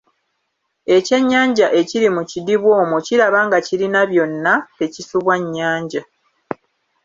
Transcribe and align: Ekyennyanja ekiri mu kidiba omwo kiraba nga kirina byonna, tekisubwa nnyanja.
Ekyennyanja 0.95 1.67
ekiri 1.79 2.07
mu 2.15 2.23
kidiba 2.31 2.69
omwo 2.81 2.97
kiraba 3.05 3.39
nga 3.47 3.59
kirina 3.67 4.01
byonna, 4.11 4.53
tekisubwa 4.77 5.33
nnyanja. 5.41 6.01